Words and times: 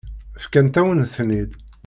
Fkant-awen-ten-id. 0.43 1.51